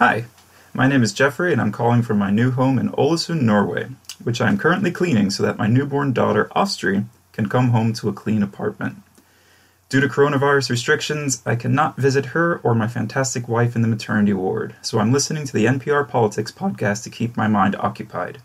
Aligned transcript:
Hi, 0.00 0.24
my 0.72 0.86
name 0.86 1.02
is 1.02 1.12
Jeffrey, 1.12 1.52
and 1.52 1.60
I'm 1.60 1.72
calling 1.72 2.00
from 2.00 2.16
my 2.16 2.30
new 2.30 2.52
home 2.52 2.78
in 2.78 2.88
Ålesund, 2.92 3.42
Norway, 3.42 3.88
which 4.24 4.40
I 4.40 4.48
am 4.48 4.56
currently 4.56 4.90
cleaning 4.90 5.28
so 5.28 5.42
that 5.42 5.58
my 5.58 5.66
newborn 5.66 6.14
daughter, 6.14 6.50
Astrid, 6.56 7.04
can 7.34 7.50
come 7.50 7.68
home 7.68 7.92
to 7.92 8.08
a 8.08 8.14
clean 8.14 8.42
apartment. 8.42 9.02
Due 9.90 10.00
to 10.00 10.08
coronavirus 10.08 10.70
restrictions, 10.70 11.42
I 11.44 11.54
cannot 11.54 11.98
visit 11.98 12.32
her 12.32 12.60
or 12.64 12.74
my 12.74 12.88
fantastic 12.88 13.46
wife 13.46 13.76
in 13.76 13.82
the 13.82 13.88
maternity 13.88 14.32
ward, 14.32 14.74
so 14.80 14.98
I'm 14.98 15.12
listening 15.12 15.44
to 15.44 15.52
the 15.52 15.66
NPR 15.66 16.08
Politics 16.08 16.50
podcast 16.50 17.02
to 17.02 17.10
keep 17.10 17.36
my 17.36 17.46
mind 17.46 17.76
occupied. 17.76 18.38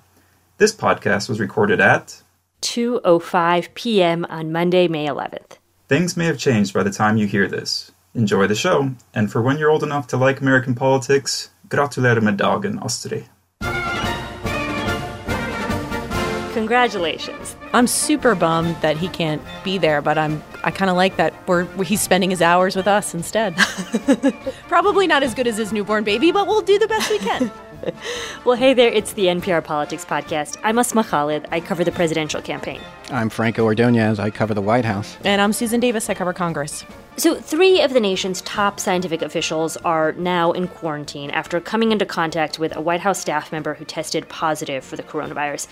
This 0.57 0.75
podcast 0.75 1.29
was 1.29 1.39
recorded 1.39 1.79
at 1.79 2.21
2:05 2.63 3.73
p.m. 3.75 4.25
on 4.25 4.51
Monday, 4.51 4.89
May 4.89 5.07
11th. 5.07 5.57
Things 5.87 6.17
may 6.17 6.25
have 6.25 6.37
changed 6.37 6.73
by 6.73 6.83
the 6.83 6.91
time 6.91 7.15
you 7.15 7.27
hear 7.27 7.47
this. 7.47 7.93
Enjoy 8.15 8.47
the 8.47 8.55
show, 8.55 8.91
and 9.13 9.29
for 9.29 9.41
when 9.41 9.57
you're 9.57 9.69
old 9.69 9.83
enough 9.83 10.07
to 10.07 10.15
like 10.15 10.39
American 10.39 10.73
politics, 10.73 11.49
gratulerer 11.67 12.21
med 12.21 12.37
dagen, 12.37 12.79
Astrid. 12.81 13.25
Congratulations. 16.53 17.57
I'm 17.73 17.87
super 17.87 18.33
bummed 18.33 18.77
that 18.81 18.95
he 18.95 19.09
can't 19.09 19.41
be 19.65 19.77
there, 19.77 20.01
but 20.01 20.17
I'm 20.17 20.41
I 20.63 20.71
kind 20.71 20.89
of 20.89 20.95
like 20.95 21.17
that 21.17 21.33
we're, 21.45 21.65
he's 21.83 21.99
spending 21.99 22.29
his 22.29 22.41
hours 22.41 22.77
with 22.77 22.87
us 22.87 23.13
instead. 23.13 23.53
Probably 24.69 25.07
not 25.07 25.21
as 25.21 25.33
good 25.33 25.47
as 25.47 25.57
his 25.57 25.73
newborn 25.73 26.05
baby, 26.05 26.31
but 26.31 26.47
we'll 26.47 26.61
do 26.61 26.79
the 26.79 26.87
best 26.87 27.09
we 27.09 27.19
can. 27.19 27.51
well, 28.45 28.55
hey 28.55 28.73
there, 28.73 28.91
it's 28.93 29.11
the 29.13 29.25
NPR 29.25 29.61
Politics 29.61 30.05
Podcast. 30.05 30.57
I'm 30.63 30.79
Asma 30.79 31.03
Khalid. 31.03 31.47
I 31.51 31.59
cover 31.59 31.83
the 31.83 31.91
presidential 31.91 32.41
campaign. 32.41 32.79
I'm 33.11 33.29
Franco 33.29 33.67
Ordoñez. 33.67 34.19
I 34.19 34.29
cover 34.29 34.53
the 34.53 34.61
White 34.61 34.85
House. 34.85 35.17
And 35.25 35.41
I'm 35.41 35.51
Susan 35.51 35.81
Davis. 35.81 36.09
I 36.09 36.13
cover 36.13 36.31
Congress. 36.31 36.85
So, 37.17 37.33
three 37.39 37.81
of 37.81 37.93
the 37.93 38.01
nation's 38.01 38.41
top 38.41 38.77
scientific 38.77 39.21
officials 39.21 39.77
are 39.77 40.11
now 40.13 40.51
in 40.51 40.67
quarantine 40.67 41.31
after 41.31 41.61
coming 41.61 41.93
into 41.93 42.05
contact 42.05 42.59
with 42.59 42.75
a 42.75 42.81
White 42.81 42.99
House 42.99 43.19
staff 43.19 43.53
member 43.53 43.73
who 43.73 43.85
tested 43.85 44.27
positive 44.27 44.83
for 44.83 44.97
the 44.97 45.03
coronavirus. 45.03 45.67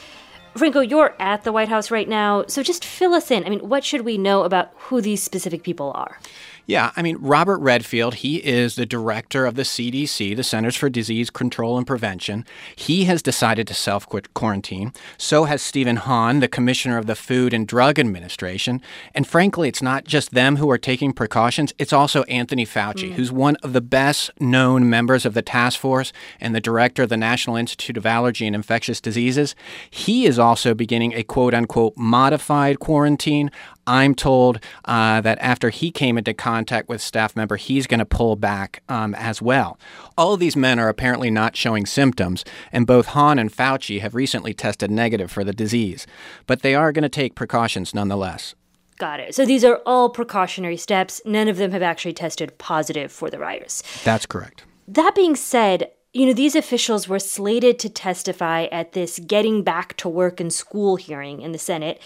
Franco, 0.55 0.79
you're 0.79 1.13
at 1.19 1.43
the 1.43 1.51
White 1.51 1.67
House 1.67 1.91
right 1.91 2.07
now, 2.07 2.45
so 2.47 2.63
just 2.63 2.85
fill 2.85 3.13
us 3.13 3.29
in. 3.29 3.43
I 3.43 3.49
mean, 3.49 3.67
what 3.67 3.83
should 3.83 4.01
we 4.01 4.17
know 4.17 4.43
about 4.43 4.71
who 4.75 5.01
these 5.01 5.21
specific 5.21 5.63
people 5.63 5.91
are? 5.95 6.17
Yeah, 6.65 6.91
I 6.95 7.01
mean, 7.01 7.17
Robert 7.19 7.57
Redfield, 7.57 8.15
he 8.15 8.37
is 8.37 8.75
the 8.75 8.85
director 8.85 9.45
of 9.45 9.55
the 9.55 9.63
CDC, 9.63 10.33
the 10.35 10.43
Centers 10.43 10.77
for 10.77 10.89
Disease 10.89 11.29
Control 11.29 11.77
and 11.77 11.85
Prevention. 11.85 12.45
He 12.73 13.03
has 13.03 13.21
decided 13.21 13.67
to 13.67 13.73
self 13.73 14.07
quarantine. 14.33 14.93
So 15.17 15.43
has 15.43 15.61
Stephen 15.61 15.97
Hahn, 15.97 16.39
the 16.39 16.47
commissioner 16.47 16.97
of 16.97 17.05
the 17.05 17.15
Food 17.15 17.53
and 17.53 17.67
Drug 17.67 17.99
Administration. 17.99 18.81
And 19.13 19.27
frankly, 19.27 19.67
it's 19.67 19.81
not 19.81 20.05
just 20.05 20.31
them 20.31 20.55
who 20.55 20.69
are 20.71 20.77
taking 20.77 21.11
precautions, 21.11 21.73
it's 21.77 21.91
also 21.91 22.23
Anthony 22.23 22.65
Fauci, 22.65 23.09
mm. 23.09 23.13
who's 23.13 23.31
one 23.31 23.57
of 23.57 23.73
the 23.73 23.81
best 23.81 24.31
known 24.39 24.89
members 24.89 25.25
of 25.25 25.33
the 25.33 25.41
task 25.41 25.79
force 25.79 26.13
and 26.39 26.55
the 26.55 26.61
director 26.61 27.03
of 27.03 27.09
the 27.09 27.17
National 27.17 27.57
Institute 27.57 27.97
of 27.97 28.05
Allergy 28.05 28.47
and 28.47 28.55
Infectious 28.55 29.01
Diseases. 29.01 29.53
He 29.89 30.25
is 30.25 30.39
also 30.39 30.73
beginning 30.73 31.13
a 31.13 31.23
quote 31.23 31.53
unquote 31.53 31.97
modified 31.97 32.79
quarantine. 32.79 33.51
I'm 33.85 34.15
told 34.15 34.59
uh, 34.85 35.21
that 35.21 35.37
after 35.39 35.69
he 35.69 35.91
came 35.91 36.17
into 36.17 36.33
contact 36.33 36.89
with 36.89 37.01
staff 37.01 37.35
member, 37.35 37.57
he's 37.57 37.87
going 37.87 37.99
to 37.99 38.05
pull 38.05 38.35
back 38.35 38.81
um, 38.89 39.13
as 39.15 39.41
well. 39.41 39.77
All 40.17 40.33
of 40.33 40.39
these 40.39 40.55
men 40.55 40.79
are 40.79 40.89
apparently 40.89 41.29
not 41.29 41.55
showing 41.55 41.85
symptoms, 41.85 42.45
and 42.71 42.87
both 42.87 43.07
Hahn 43.07 43.39
and 43.39 43.51
Fauci 43.51 43.99
have 44.01 44.15
recently 44.15 44.53
tested 44.53 44.89
negative 44.89 45.31
for 45.31 45.43
the 45.43 45.53
disease, 45.53 46.07
but 46.47 46.61
they 46.61 46.75
are 46.75 46.91
going 46.91 47.03
to 47.03 47.09
take 47.09 47.35
precautions 47.35 47.93
nonetheless. 47.93 48.55
Got 48.97 49.19
it. 49.19 49.35
So 49.35 49.45
these 49.45 49.63
are 49.65 49.81
all 49.85 50.09
precautionary 50.09 50.77
steps. 50.77 51.21
None 51.25 51.47
of 51.47 51.57
them 51.57 51.71
have 51.71 51.81
actually 51.81 52.13
tested 52.13 52.57
positive 52.57 53.11
for 53.11 53.29
the 53.29 53.37
virus. 53.37 53.83
That's 54.03 54.25
correct. 54.25 54.63
That 54.87 55.15
being 55.15 55.35
said, 55.35 55.91
you 56.13 56.27
know, 56.27 56.33
these 56.33 56.55
officials 56.55 57.07
were 57.07 57.19
slated 57.19 57.79
to 57.79 57.89
testify 57.89 58.65
at 58.65 58.91
this 58.91 59.19
getting 59.19 59.63
back 59.63 59.97
to 59.97 60.07
work 60.07 60.39
and 60.39 60.53
school 60.53 60.95
hearing 60.95 61.41
in 61.41 61.53
the 61.53 61.57
Senate. 61.57 61.99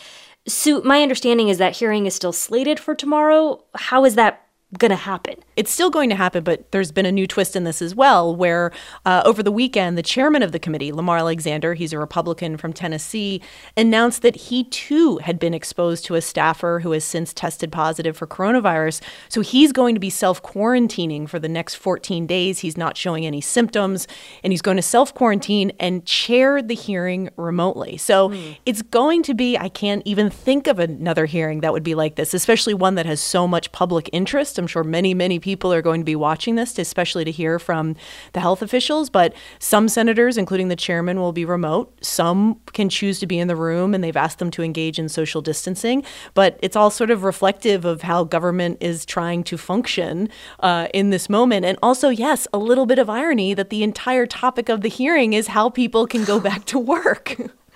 So, 0.48 0.82
my 0.82 1.02
understanding 1.02 1.50
is 1.50 1.58
that 1.58 1.78
hearing 1.78 2.06
is 2.06 2.16
still 2.16 2.32
slated 2.32 2.80
for 2.80 2.96
tomorrow. 2.96 3.64
How 3.76 4.06
is 4.06 4.16
that 4.16 4.47
going 4.78 4.90
to 4.90 4.98
happen. 4.98 5.36
It's 5.56 5.72
still 5.72 5.90
going 5.90 6.10
to 6.10 6.16
happen, 6.16 6.44
but 6.44 6.72
there's 6.72 6.92
been 6.92 7.06
a 7.06 7.12
new 7.12 7.26
twist 7.26 7.56
in 7.56 7.64
this 7.64 7.82
as 7.82 7.96
well, 7.96 8.36
where 8.36 8.74
uh, 9.06 9.22
over 9.26 9.42
the 9.42 9.52
weekend, 9.52 9.98
the 9.98 10.04
chairman 10.04 10.44
of 10.44 10.52
the 10.52 10.60
committee, 10.60 10.92
Lamar 10.92 11.20
Alexander, 11.20 11.74
he's 11.74 11.94
a 11.94 11.98
Republican 11.98 12.58
from 12.58 12.74
Tennessee, 12.74 13.42
announced 13.78 14.24
that 14.24 14.36
he 14.36 14.66
too 14.66 15.18
had 15.20 15.40
been 15.40 15.54
exposed 15.54 16.04
to 16.06 16.16
a 16.16 16.22
staffer 16.22 16.82
who 16.84 16.92
has 16.92 17.06
since 17.06 17.34
tested 17.34 17.72
positive 17.72 18.18
for 18.18 18.28
coronavirus. 18.28 19.02
So 19.30 19.40
he's 19.40 19.72
going 19.72 19.96
to 19.96 20.02
be 20.02 20.10
self 20.10 20.44
quarantining 20.44 21.30
for 21.30 21.40
the 21.40 21.50
next 21.50 21.76
14 21.76 22.28
days. 22.28 22.60
He's 22.60 22.76
not 22.76 22.98
showing 22.98 23.26
any 23.26 23.40
symptoms, 23.40 24.06
and 24.44 24.52
he's 24.52 24.62
going 24.62 24.78
to 24.78 24.84
self 24.84 25.14
quarantine 25.14 25.72
and 25.80 26.06
chair 26.06 26.62
the 26.62 26.76
hearing 26.76 27.30
remotely. 27.38 27.96
So 27.96 28.30
mm. 28.30 28.58
it's 28.66 28.82
going 28.82 29.24
to 29.24 29.34
be, 29.34 29.58
I 29.58 29.70
can't 29.70 30.04
even 30.06 30.30
think 30.30 30.68
of 30.68 30.78
another 30.78 31.26
hearing 31.26 31.62
that 31.62 31.72
would 31.72 31.84
be 31.84 31.96
like 31.96 32.16
this, 32.16 32.34
especially 32.34 32.74
one 32.74 32.96
that 32.96 33.06
has 33.06 33.22
so 33.22 33.48
much 33.48 33.72
public 33.72 34.10
interest. 34.12 34.57
I'm 34.58 34.68
sure 34.68 34.84
many, 34.84 35.14
many 35.14 35.40
people 35.40 35.74
are 35.74 35.82
going 35.82 36.02
to 36.02 36.06
be 36.06 36.16
watching 36.16 36.56
this, 36.56 36.78
especially 36.78 37.26
to 37.26 37.32
hear 37.32 37.60
from 37.60 37.96
the 38.34 38.40
health 38.40 38.62
officials. 38.62 39.10
But 39.10 39.34
some 39.60 39.88
senators, 39.88 40.38
including 40.38 40.68
the 40.68 40.76
chairman, 40.76 41.20
will 41.20 41.34
be 41.34 41.46
remote. 41.46 41.94
Some 42.04 42.60
can 42.74 42.90
choose 42.90 43.20
to 43.20 43.28
be 43.28 43.40
in 43.40 43.48
the 43.48 43.56
room, 43.56 43.94
and 43.94 44.04
they've 44.04 44.18
asked 44.18 44.40
them 44.40 44.52
to 44.52 44.64
engage 44.64 45.00
in 45.00 45.10
social 45.10 45.42
distancing. 45.42 46.04
But 46.34 46.60
it's 46.62 46.76
all 46.76 46.90
sort 46.90 47.12
of 47.12 47.24
reflective 47.24 47.86
of 47.86 48.02
how 48.02 48.24
government 48.24 48.78
is 48.82 49.06
trying 49.06 49.44
to 49.46 49.58
function 49.58 50.30
uh, 50.60 50.88
in 50.94 51.10
this 51.10 51.30
moment. 51.30 51.66
And 51.66 51.78
also, 51.82 52.10
yes, 52.10 52.48
a 52.54 52.58
little 52.58 52.86
bit 52.86 53.00
of 53.00 53.10
irony 53.10 53.54
that 53.54 53.70
the 53.70 53.84
entire 53.84 54.26
topic 54.26 54.70
of 54.70 54.82
the 54.82 54.90
hearing 54.90 55.34
is 55.34 55.48
how 55.48 55.70
people 55.70 56.08
can 56.08 56.24
go 56.24 56.40
back 56.40 56.66
to 56.66 56.80
work. 56.80 57.36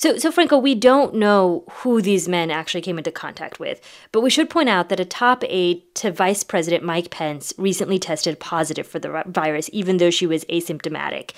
So, 0.00 0.16
so 0.16 0.32
Franco, 0.32 0.56
we 0.56 0.74
don't 0.74 1.16
know 1.16 1.62
who 1.70 2.00
these 2.00 2.26
men 2.26 2.50
actually 2.50 2.80
came 2.80 2.96
into 2.96 3.12
contact 3.12 3.60
with, 3.60 3.82
but 4.12 4.22
we 4.22 4.30
should 4.30 4.48
point 4.48 4.70
out 4.70 4.88
that 4.88 4.98
a 4.98 5.04
top 5.04 5.44
aide 5.46 5.82
to 5.96 6.10
Vice 6.10 6.42
President 6.42 6.82
Mike 6.82 7.10
Pence 7.10 7.52
recently 7.58 7.98
tested 7.98 8.40
positive 8.40 8.86
for 8.86 8.98
the 8.98 9.22
virus, 9.26 9.68
even 9.74 9.98
though 9.98 10.08
she 10.08 10.26
was 10.26 10.46
asymptomatic. 10.46 11.32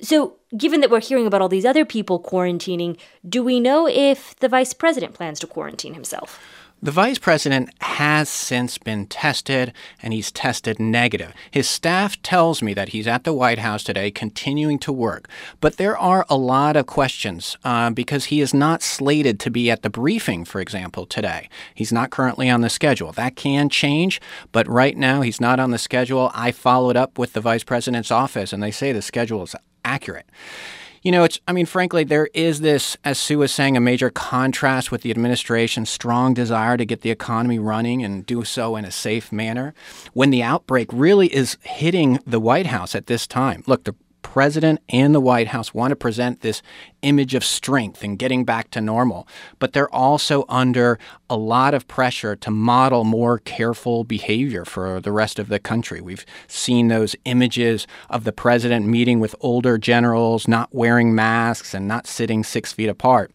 So, 0.00 0.36
given 0.56 0.80
that 0.80 0.88
we're 0.88 1.02
hearing 1.02 1.26
about 1.26 1.42
all 1.42 1.50
these 1.50 1.66
other 1.66 1.84
people 1.84 2.18
quarantining, 2.18 2.98
do 3.28 3.42
we 3.42 3.60
know 3.60 3.86
if 3.86 4.34
the 4.36 4.48
vice 4.48 4.72
president 4.72 5.12
plans 5.12 5.38
to 5.40 5.46
quarantine 5.46 5.92
himself? 5.92 6.40
The 6.82 6.90
vice 6.90 7.18
president 7.18 7.70
has 7.80 8.28
since 8.28 8.76
been 8.76 9.06
tested 9.06 9.72
and 10.02 10.12
he's 10.12 10.30
tested 10.30 10.78
negative. 10.78 11.32
His 11.50 11.70
staff 11.70 12.20
tells 12.20 12.60
me 12.60 12.74
that 12.74 12.90
he's 12.90 13.06
at 13.06 13.24
the 13.24 13.32
White 13.32 13.60
House 13.60 13.82
today 13.82 14.10
continuing 14.10 14.78
to 14.80 14.92
work. 14.92 15.26
But 15.62 15.78
there 15.78 15.96
are 15.96 16.26
a 16.28 16.36
lot 16.36 16.76
of 16.76 16.84
questions 16.84 17.56
uh, 17.64 17.90
because 17.90 18.26
he 18.26 18.42
is 18.42 18.52
not 18.52 18.82
slated 18.82 19.40
to 19.40 19.50
be 19.50 19.70
at 19.70 19.82
the 19.82 19.90
briefing, 19.90 20.44
for 20.44 20.60
example, 20.60 21.06
today. 21.06 21.48
He's 21.74 21.92
not 21.92 22.10
currently 22.10 22.50
on 22.50 22.60
the 22.60 22.68
schedule. 22.68 23.10
That 23.10 23.36
can 23.36 23.70
change, 23.70 24.20
but 24.52 24.68
right 24.68 24.98
now 24.98 25.22
he's 25.22 25.40
not 25.40 25.58
on 25.58 25.70
the 25.70 25.78
schedule. 25.78 26.30
I 26.34 26.52
followed 26.52 26.96
up 26.96 27.18
with 27.18 27.32
the 27.32 27.40
vice 27.40 27.64
president's 27.64 28.10
office 28.10 28.52
and 28.52 28.62
they 28.62 28.70
say 28.70 28.92
the 28.92 29.00
schedule 29.00 29.42
is 29.44 29.56
accurate. 29.82 30.26
You 31.06 31.12
know, 31.12 31.22
it's, 31.22 31.38
I 31.46 31.52
mean, 31.52 31.66
frankly, 31.66 32.02
there 32.02 32.28
is 32.34 32.62
this, 32.62 32.96
as 33.04 33.16
Sue 33.16 33.38
was 33.38 33.52
saying, 33.52 33.76
a 33.76 33.80
major 33.80 34.10
contrast 34.10 34.90
with 34.90 35.02
the 35.02 35.12
administration's 35.12 35.88
strong 35.88 36.34
desire 36.34 36.76
to 36.76 36.84
get 36.84 37.02
the 37.02 37.12
economy 37.12 37.60
running 37.60 38.02
and 38.02 38.26
do 38.26 38.42
so 38.42 38.74
in 38.74 38.84
a 38.84 38.90
safe 38.90 39.30
manner 39.30 39.72
when 40.14 40.30
the 40.30 40.42
outbreak 40.42 40.88
really 40.92 41.32
is 41.32 41.58
hitting 41.62 42.18
the 42.26 42.40
White 42.40 42.66
House 42.66 42.96
at 42.96 43.06
this 43.06 43.28
time. 43.28 43.62
Look, 43.68 43.84
the 43.84 43.94
president 44.36 44.78
and 44.90 45.14
the 45.14 45.20
White 45.20 45.48
House 45.48 45.72
want 45.72 45.92
to 45.92 45.96
present 45.96 46.42
this 46.42 46.60
image 47.00 47.34
of 47.34 47.42
strength 47.42 48.04
and 48.04 48.18
getting 48.18 48.44
back 48.44 48.70
to 48.70 48.82
normal, 48.82 49.26
but 49.58 49.72
they're 49.72 49.94
also 49.94 50.44
under 50.46 50.98
a 51.30 51.36
lot 51.38 51.72
of 51.72 51.88
pressure 51.88 52.36
to 52.36 52.50
model 52.50 53.02
more 53.02 53.38
careful 53.38 54.04
behavior 54.04 54.66
for 54.66 55.00
the 55.00 55.10
rest 55.10 55.38
of 55.38 55.48
the 55.48 55.58
country. 55.58 56.02
We've 56.02 56.26
seen 56.48 56.88
those 56.88 57.16
images 57.24 57.86
of 58.10 58.24
the 58.24 58.32
president 58.32 58.86
meeting 58.86 59.20
with 59.20 59.34
older 59.40 59.78
generals, 59.78 60.46
not 60.46 60.68
wearing 60.70 61.14
masks 61.14 61.72
and 61.72 61.88
not 61.88 62.06
sitting 62.06 62.44
six 62.44 62.74
feet 62.74 62.90
apart. 62.90 63.32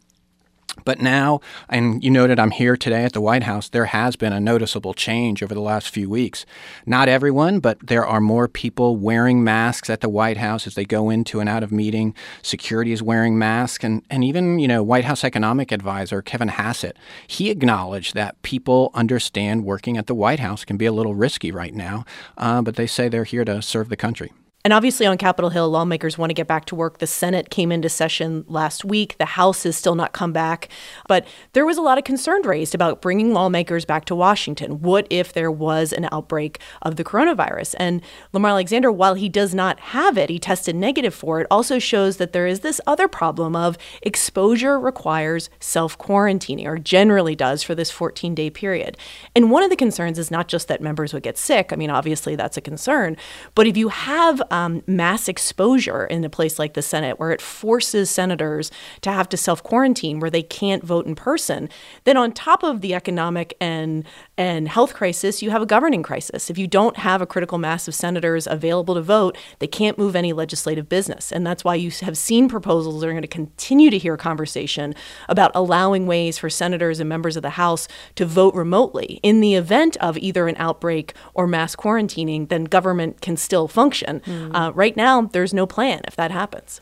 But 0.85 0.99
now, 0.99 1.41
and 1.69 2.03
you 2.03 2.09
noted 2.09 2.39
I'm 2.39 2.51
here 2.51 2.77
today 2.77 3.03
at 3.03 3.13
the 3.13 3.21
White 3.21 3.43
House, 3.43 3.67
there 3.67 3.85
has 3.85 4.15
been 4.15 4.31
a 4.31 4.39
noticeable 4.39 4.93
change 4.93 5.43
over 5.43 5.53
the 5.53 5.61
last 5.61 5.89
few 5.89 6.09
weeks. 6.09 6.45
Not 6.85 7.09
everyone, 7.09 7.59
but 7.59 7.85
there 7.85 8.05
are 8.05 8.21
more 8.21 8.47
people 8.47 8.95
wearing 8.95 9.43
masks 9.43 9.89
at 9.89 10.01
the 10.01 10.09
White 10.09 10.37
House 10.37 10.65
as 10.65 10.75
they 10.75 10.85
go 10.85 11.09
into 11.09 11.39
and 11.39 11.49
out 11.49 11.61
of 11.61 11.71
meeting. 11.71 12.15
Security 12.41 12.93
is 12.93 13.03
wearing 13.03 13.37
masks. 13.37 13.83
And, 13.83 14.03
and 14.09 14.23
even, 14.23 14.59
you 14.59 14.67
know, 14.67 14.81
White 14.81 15.05
House 15.05 15.23
economic 15.23 15.71
advisor 15.71 16.21
Kevin 16.21 16.47
Hassett, 16.47 16.97
he 17.27 17.49
acknowledged 17.49 18.15
that 18.15 18.41
people 18.41 18.91
understand 18.93 19.65
working 19.65 19.97
at 19.97 20.07
the 20.07 20.15
White 20.15 20.39
House 20.39 20.63
can 20.63 20.77
be 20.77 20.85
a 20.85 20.93
little 20.93 21.15
risky 21.15 21.51
right 21.51 21.73
now, 21.73 22.05
uh, 22.37 22.61
but 22.61 22.75
they 22.75 22.87
say 22.87 23.09
they're 23.09 23.23
here 23.25 23.45
to 23.45 23.61
serve 23.61 23.89
the 23.89 23.97
country. 23.97 24.31
And 24.63 24.73
obviously, 24.73 25.07
on 25.07 25.17
Capitol 25.17 25.49
Hill, 25.49 25.69
lawmakers 25.69 26.19
want 26.19 26.29
to 26.29 26.35
get 26.35 26.47
back 26.47 26.65
to 26.65 26.75
work. 26.75 26.99
The 26.99 27.07
Senate 27.07 27.49
came 27.49 27.71
into 27.71 27.89
session 27.89 28.45
last 28.47 28.85
week. 28.85 29.17
The 29.17 29.25
House 29.25 29.63
has 29.63 29.75
still 29.75 29.95
not 29.95 30.13
come 30.13 30.31
back. 30.31 30.69
But 31.07 31.25
there 31.53 31.65
was 31.65 31.77
a 31.77 31.81
lot 31.81 31.97
of 31.97 32.03
concern 32.03 32.43
raised 32.43 32.75
about 32.75 33.01
bringing 33.01 33.33
lawmakers 33.33 33.85
back 33.85 34.05
to 34.05 34.15
Washington. 34.15 34.81
What 34.81 35.07
if 35.09 35.33
there 35.33 35.49
was 35.49 35.91
an 35.91 36.07
outbreak 36.11 36.59
of 36.83 36.95
the 36.95 37.03
coronavirus? 37.03 37.73
And 37.79 38.01
Lamar 38.33 38.51
Alexander, 38.51 38.91
while 38.91 39.15
he 39.15 39.29
does 39.29 39.55
not 39.55 39.79
have 39.79 40.15
it, 40.15 40.29
he 40.29 40.37
tested 40.37 40.75
negative 40.75 41.15
for 41.15 41.41
it, 41.41 41.47
also 41.49 41.79
shows 41.79 42.17
that 42.17 42.31
there 42.31 42.45
is 42.45 42.59
this 42.59 42.79
other 42.85 43.07
problem 43.07 43.55
of 43.55 43.79
exposure 44.03 44.79
requires 44.79 45.49
self 45.59 45.97
quarantining, 45.97 46.67
or 46.67 46.77
generally 46.77 47.35
does 47.35 47.63
for 47.63 47.73
this 47.73 47.89
14 47.89 48.35
day 48.35 48.51
period. 48.51 48.95
And 49.35 49.49
one 49.49 49.63
of 49.63 49.71
the 49.71 49.75
concerns 49.75 50.19
is 50.19 50.29
not 50.29 50.47
just 50.47 50.67
that 50.67 50.81
members 50.81 51.13
would 51.13 51.23
get 51.23 51.39
sick. 51.39 51.73
I 51.73 51.75
mean, 51.75 51.89
obviously, 51.89 52.35
that's 52.35 52.57
a 52.57 52.61
concern. 52.61 53.17
But 53.55 53.65
if 53.65 53.75
you 53.75 53.89
have 53.89 54.39
um, 54.51 54.83
mass 54.85 55.27
exposure 55.27 56.05
in 56.05 56.23
a 56.23 56.29
place 56.29 56.59
like 56.59 56.73
the 56.73 56.81
Senate, 56.81 57.19
where 57.19 57.31
it 57.31 57.41
forces 57.41 58.09
senators 58.09 58.69
to 59.01 59.11
have 59.11 59.29
to 59.29 59.37
self 59.37 59.63
quarantine, 59.63 60.19
where 60.19 60.29
they 60.29 60.43
can't 60.43 60.83
vote 60.83 61.05
in 61.05 61.15
person, 61.15 61.69
then 62.03 62.17
on 62.17 62.31
top 62.31 62.61
of 62.61 62.81
the 62.81 62.93
economic 62.93 63.55
and 63.59 64.05
and 64.37 64.67
health 64.67 64.93
crisis, 64.93 65.41
you 65.41 65.49
have 65.51 65.61
a 65.61 65.65
governing 65.65 66.03
crisis. 66.03 66.49
If 66.49 66.57
you 66.57 66.67
don't 66.67 66.97
have 66.97 67.21
a 67.21 67.25
critical 67.25 67.57
mass 67.57 67.87
of 67.87 67.95
senators 67.95 68.45
available 68.45 68.95
to 68.95 69.01
vote, 69.01 69.37
they 69.59 69.67
can't 69.67 69.97
move 69.97 70.15
any 70.15 70.33
legislative 70.33 70.89
business, 70.89 71.31
and 71.31 71.47
that's 71.47 71.63
why 71.63 71.75
you 71.75 71.91
have 72.01 72.17
seen 72.17 72.49
proposals 72.49 73.01
that 73.01 73.07
are 73.07 73.11
going 73.11 73.21
to 73.21 73.27
continue 73.27 73.89
to 73.89 73.97
hear 73.97 74.17
conversation 74.17 74.93
about 75.29 75.51
allowing 75.55 76.05
ways 76.05 76.37
for 76.37 76.49
senators 76.49 76.99
and 76.99 77.07
members 77.07 77.37
of 77.37 77.43
the 77.43 77.51
House 77.51 77.87
to 78.15 78.25
vote 78.25 78.53
remotely 78.53 79.19
in 79.23 79.39
the 79.39 79.55
event 79.55 79.95
of 79.97 80.17
either 80.17 80.47
an 80.47 80.55
outbreak 80.57 81.13
or 81.33 81.47
mass 81.47 81.75
quarantining. 81.75 82.49
Then 82.49 82.65
government 82.65 83.21
can 83.21 83.37
still 83.37 83.67
function. 83.67 84.21
Mm. 84.25 84.40
Mm. 84.49 84.55
Uh, 84.55 84.71
right 84.73 84.95
now, 84.95 85.21
there's 85.21 85.53
no 85.53 85.65
plan 85.65 86.01
if 86.07 86.15
that 86.15 86.31
happens. 86.31 86.81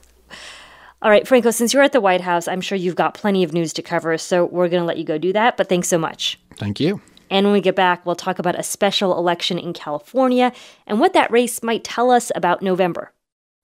All 1.02 1.10
right, 1.10 1.28
Franco, 1.28 1.52
since 1.52 1.74
you're 1.74 1.84
at 1.84 1.94
the 1.94 2.02
White 2.02 2.22
House, 2.22 2.48
I'm 2.48 2.60
sure 2.60 2.78
you've 2.78 2.96
got 2.96 3.14
plenty 3.14 3.44
of 3.44 3.54
news 3.54 3.72
to 3.74 3.82
cover, 3.82 4.18
so 4.18 4.46
we're 4.46 4.68
going 4.68 4.82
to 4.82 4.88
let 4.88 4.98
you 4.98 5.06
go 5.06 5.18
do 5.18 5.32
that. 5.32 5.56
But 5.56 5.70
thanks 5.70 5.88
so 5.88 5.98
much. 5.98 6.40
Thank 6.58 6.80
you. 6.80 7.02
And 7.30 7.46
when 7.46 7.54
we 7.54 7.62
get 7.62 7.76
back, 7.76 8.06
we'll 8.06 8.16
talk 8.16 8.40
about 8.40 8.60
a 8.60 8.64
special 8.64 9.18
election 9.18 9.58
in 9.60 9.74
California 9.74 10.52
and 10.88 11.00
what 11.00 11.14
that 11.14 11.32
race 11.32 11.64
might 11.64 11.84
tell 11.84 12.12
us 12.12 12.32
about 12.36 12.62
November. 12.62 13.14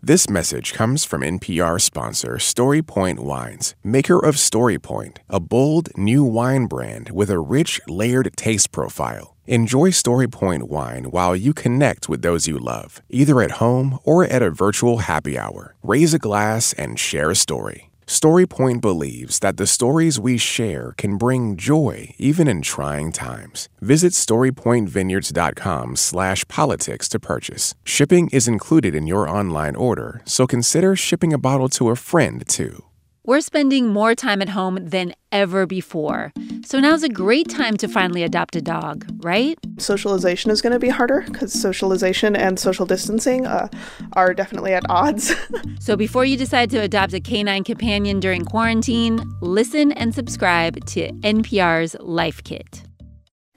This 0.02 0.30
message 0.30 0.74
comes 0.74 1.04
from 1.04 1.22
NPR 1.22 1.82
sponsor 1.82 2.36
StoryPoint 2.36 3.20
Wines, 3.20 3.76
maker 3.84 4.20
of 4.24 4.36
StoryPoint, 4.36 5.18
a 5.30 5.40
bold 5.40 5.90
new 5.98 6.24
wine 6.24 6.68
brand 6.68 7.10
with 7.10 7.32
a 7.32 7.40
rich, 7.40 7.82
layered 7.88 8.30
taste 8.36 8.72
profile. 8.72 9.36
Enjoy 9.48 9.90
StoryPoint 9.90 10.64
wine 10.64 11.06
while 11.06 11.36
you 11.36 11.54
connect 11.54 12.08
with 12.08 12.22
those 12.22 12.48
you 12.48 12.60
love, 12.60 13.02
either 13.10 13.42
at 13.42 13.60
home 13.62 13.98
or 14.04 14.24
at 14.24 14.44
a 14.44 14.52
virtual 14.52 15.00
happy 15.00 15.40
hour. 15.40 15.76
Raise 15.82 16.14
a 16.14 16.20
glass 16.20 16.74
and 16.74 17.00
share 17.00 17.32
a 17.32 17.36
story. 17.36 17.90
StoryPoint 18.08 18.82
believes 18.82 19.40
that 19.40 19.58
the 19.58 19.68
stories 19.68 20.20
we 20.20 20.38
share 20.38 20.94
can 20.98 21.18
bring 21.18 21.56
joy 21.56 22.14
even 22.18 22.48
in 22.48 22.62
trying 22.62 23.12
times. 23.12 23.68
Visit 23.82 24.14
storypointvineyards.com/politics 24.14 27.10
to 27.10 27.20
purchase. 27.20 27.76
Shipping 27.84 28.30
is 28.30 28.48
included 28.48 28.96
in 28.96 29.08
your 29.08 29.28
online 29.28 29.76
order, 29.76 30.22
so 30.26 30.48
consider 30.48 30.96
shipping 30.96 31.34
a 31.34 31.38
bottle 31.38 31.70
to 31.70 31.90
a 31.90 31.96
friend 31.96 32.48
too. 32.48 32.86
We're 33.28 33.42
spending 33.42 33.88
more 33.88 34.14
time 34.14 34.40
at 34.44 34.50
home 34.50 34.78
than 34.84 35.16
ever 35.32 35.66
before. 35.66 36.32
So 36.64 36.80
now's 36.80 37.02
a 37.02 37.10
great 37.10 37.50
time 37.50 37.76
to 37.78 37.88
finally 37.88 38.22
adopt 38.22 38.56
a 38.56 38.62
dog, 38.62 39.04
right? 39.24 39.58
Socialization 39.80 40.52
is 40.52 40.62
going 40.62 40.74
to 40.74 40.80
be 40.80 40.90
harder 40.90 41.24
because 41.26 41.52
socialization 41.52 42.36
and 42.36 42.60
social 42.60 42.86
distancing 42.86 43.48
uh, 43.48 43.68
are 44.14 44.36
definitely 44.36 44.74
at 44.74 44.84
odds. 44.90 45.34
so 45.80 45.96
before 45.96 46.24
you 46.24 46.38
decide 46.38 46.70
to 46.70 46.78
adopt 46.78 47.14
a 47.14 47.20
canine 47.20 47.64
companion 47.64 48.20
during 48.20 48.46
quarantine, 48.46 49.20
listen 49.42 49.92
and 49.94 50.14
subscribe 50.14 50.86
to 50.86 51.12
NPR's 51.24 51.96
Life 52.00 52.44
Kit. 52.44 52.84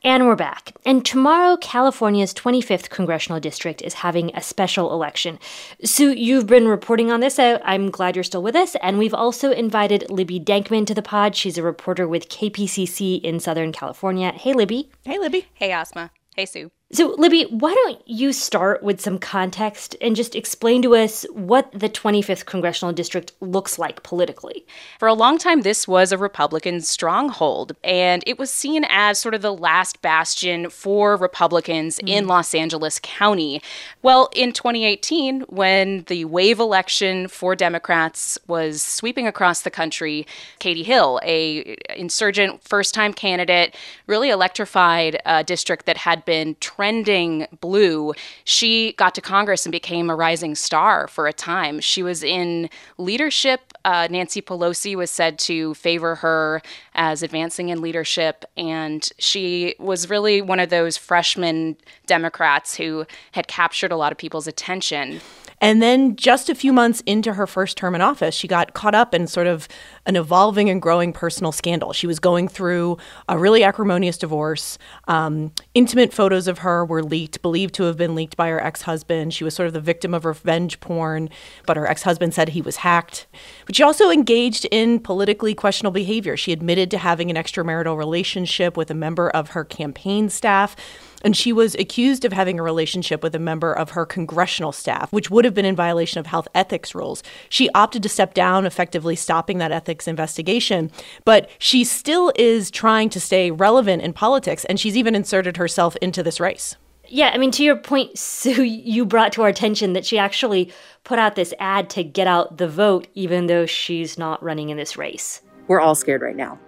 And 0.05 0.27
we're 0.27 0.37
back. 0.37 0.77
And 0.87 1.05
tomorrow, 1.05 1.57
California's 1.57 2.33
25th 2.33 2.89
congressional 2.89 3.41
district 3.41 3.83
is 3.83 3.95
having 3.95 4.31
a 4.35 4.41
special 4.41 4.93
election. 4.93 5.41
Sue, 5.85 6.13
you've 6.13 6.47
been 6.47 6.69
reporting 6.69 7.11
on 7.11 7.19
this. 7.19 7.39
I'm 7.39 7.91
glad 7.91 8.15
you're 8.15 8.23
still 8.23 8.43
with 8.43 8.55
us. 8.55 8.77
And 8.77 8.99
we've 8.99 9.13
also 9.13 9.51
invited 9.51 10.09
Libby 10.09 10.39
Denkmann 10.39 10.87
to 10.87 10.95
the 10.95 11.03
pod. 11.03 11.35
She's 11.35 11.59
a 11.59 11.65
reporter 11.65 12.07
with 12.07 12.29
KPCC 12.29 13.21
in 13.23 13.41
Southern 13.41 13.73
California. 13.73 14.31
Hey, 14.33 14.53
Libby. 14.53 14.91
Hey, 15.05 15.19
Libby. 15.19 15.49
Hey, 15.55 15.73
Asma. 15.73 16.13
Hey, 16.37 16.47
Sue. 16.47 16.71
So, 16.91 17.15
Libby, 17.19 17.45
why 17.51 17.75
don't 17.75 18.01
you 18.09 18.33
start 18.33 18.83
with 18.83 18.99
some 18.99 19.19
context 19.19 19.95
and 20.01 20.17
just 20.17 20.35
explain 20.35 20.81
to 20.81 20.97
us 20.97 21.27
what 21.35 21.71
the 21.71 21.91
25th 21.91 22.47
congressional 22.47 22.95
district 22.95 23.33
looks 23.41 23.79
like 23.79 24.03
politically? 24.03 24.65
For 24.99 25.07
a 25.07 25.13
long 25.13 25.37
time, 25.37 25.61
this 25.61 25.87
was 25.87 26.13
a 26.13 26.17
Republican 26.17 26.81
stronghold, 26.81 27.77
and 27.85 28.25
it 28.27 28.39
was 28.39 28.51
seen 28.51 28.87
as 28.89 29.19
sort 29.19 29.35
of 29.35 29.43
the 29.43 29.53
last 29.53 30.01
bastion 30.01 30.71
for 30.71 31.19
Republicans 31.19 31.99
mm. 31.99 32.09
in 32.09 32.27
Los 32.27 32.55
Angeles 32.55 32.99
County. 33.03 33.61
Well, 34.01 34.31
in 34.35 34.55
2018, 34.55 35.43
when 35.43 36.05
the 36.05 36.25
wave 36.25 36.59
election 36.59 37.29
for 37.29 37.55
Democrats 37.55 38.39
was 38.47 38.81
sweeping 38.81 39.27
across 39.27 39.61
the 39.61 39.71
country, 39.71 40.27
Katie 40.59 40.85
Hill, 40.85 41.21
a 41.23 41.77
insurgent 41.95 42.65
first-time 42.65 43.13
candidate, 43.13 43.77
really 44.07 44.31
electrified 44.31 45.21
a 45.27 45.45
district 45.45 45.85
that 45.85 45.99
had 45.99 46.25
been 46.25 46.55
trending 46.79 47.45
blue, 47.61 48.15
she 48.45 48.93
got 48.93 49.13
to 49.13 49.21
Congress 49.21 49.67
and 49.67 49.73
became 49.73 50.09
a 50.09 50.15
rising 50.15 50.55
star 50.55 51.09
for 51.09 51.27
a 51.27 51.33
time. 51.33 51.81
She 51.81 52.05
was 52.05 52.23
in 52.23 52.71
leadership. 52.99 53.73
Uh, 53.85 54.07
Nancy 54.09 54.41
Pelosi 54.41 54.95
was 54.95 55.11
said 55.11 55.41
to 55.41 55.75
favor 55.75 56.15
her 56.17 56.63
as 56.95 57.25
advancing 57.25 57.71
in 57.71 57.83
leadership, 57.83 58.45
and 58.57 59.11
she 59.19 59.75
was 59.81 60.09
really 60.09 60.41
one 60.41 60.61
of 60.61 60.71
those 60.71 60.97
freshman 60.97 61.77
Democrats 62.07 62.77
who 62.77 63.07
had 63.33 63.49
captured 63.49 63.91
a 63.91 63.97
lot 63.97 64.13
of 64.13 64.19
people's 64.19 64.47
attention. 64.47 65.21
And 65.61 65.83
then 65.83 66.17
just 66.17 66.49
a 66.49 66.55
few 66.55 66.73
months 66.73 67.03
into 67.07 67.35
her 67.35 67.47
first 67.47 67.77
term 67.77 67.95
in 67.95 68.01
office, 68.01 68.35
she 68.35 68.47
got 68.47 68.75
caught 68.75 68.95
up 68.95 69.15
in 69.15 69.27
sort 69.27 69.47
of 69.47 69.69
an 70.07 70.17
evolving 70.17 70.71
and 70.71 70.81
growing 70.81 71.13
personal 71.13 71.53
scandal. 71.53 71.93
She 71.93 72.07
was 72.07 72.19
going 72.19 72.49
through 72.49 72.99
a 73.29 73.39
really 73.39 73.65
acrimonious 73.65 74.17
divorce. 74.17 74.79
Um, 75.07 75.53
intimate 75.75 76.13
photos 76.13 76.47
of 76.47 76.59
her 76.59 76.85
were 76.85 77.03
leaked, 77.03 77.43
believed 77.43 77.75
to 77.75 77.85
have 77.85 77.97
been 77.97 78.15
leaked 78.15 78.37
by 78.37 78.49
her 78.49 78.63
ex 78.63 78.83
husband. 78.83 79.35
She 79.35 79.45
was 79.45 79.55
sort 79.55 79.67
of 79.67 79.73
the 79.73 79.81
victim 79.81 80.15
of 80.15 80.25
revenge 80.25 80.81
porn, 80.81 81.29
but 81.67 81.77
her 81.77 81.87
ex 81.87 82.03
husband 82.03 82.35
said 82.35 82.51
he 82.51 82.63
was 82.63 82.77
hacked. 82.77 83.27
But 83.67 83.77
she 83.77 83.83
also 83.83 84.11
engaged 84.11 84.67
in 84.71 85.01
politically 85.01 85.55
questionable 85.55 85.95
behavior. 85.95 86.37
She 86.37 86.53
admitted 86.53 86.91
to 86.93 86.99
having 86.99 87.31
an 87.31 87.37
extramarital 87.37 87.97
relationship 87.97 88.77
with 88.77 88.91
a 88.91 88.95
member 88.95 89.29
of 89.31 89.51
her 89.51 89.65
campaign 89.65 90.29
staff 90.29 90.77
and 91.23 91.37
she 91.37 91.53
was 91.53 91.75
accused 91.75 92.25
of 92.25 92.33
having 92.33 92.59
a 92.59 92.63
relationship 92.63 93.23
with 93.23 93.35
a 93.35 93.39
member 93.39 93.73
of 93.73 93.91
her 93.91 94.07
congressional 94.07 94.73
staff, 94.73 95.13
which 95.13 95.31
would 95.31 95.45
have 95.45 95.55
been 95.55 95.65
in 95.65 95.77
violation 95.77 96.19
of 96.21 96.27
health 96.27 96.49
ethics 96.55 96.95
rules. 96.95 97.23
She 97.49 97.71
opted 97.75 98.03
to 98.03 98.09
step 98.09 98.35
down, 98.35 98.67
effectively 98.67 99.17
stopping 99.17 99.59
that 99.59 99.73
ethics 99.73 100.09
investigation, 100.09 100.91
but 101.25 101.51
she 101.59 101.85
still 101.85 102.33
is 102.37 102.71
trying 102.71 103.11
to 103.11 103.21
stay 103.21 103.51
relevant 103.51 104.03
in 104.03 104.13
politics, 104.13 104.65
and 104.65 104.79
she's 104.79 104.97
even 104.97 105.15
inserted 105.15 105.57
herself 105.57 105.97
into 105.97 106.23
this 106.23 106.41
race. 106.41 106.77
Yeah, 107.11 107.31
I 107.33 107.39
mean, 107.39 107.51
to 107.53 107.65
your 107.65 107.77
point, 107.77 108.19
Sue, 108.19 108.63
you 108.63 109.07
brought 109.07 109.33
to 109.33 109.43
our 109.43 109.49
attention 109.49 109.95
that 109.95 110.05
she 110.05 110.19
actually 110.19 110.71
put 111.05 111.19
out 111.19 111.37
this 111.37 111.55
ad 111.59 111.89
to 111.91 112.05
get 112.05 112.27
out 112.27 112.59
the 112.59 112.69
vote, 112.69 113.09
even 113.15 113.47
though 113.47 113.65
she's 113.65 114.19
not 114.19 114.43
running 114.43 114.69
in 114.69 114.77
this 114.77 114.99
race. 114.99 115.41
We're 115.69 115.81
all 115.81 115.95
scared 115.95 116.21
right 116.21 116.37
now. 116.37 116.59